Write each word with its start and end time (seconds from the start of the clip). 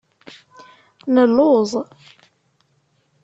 Nelluẓ. 1.13 1.71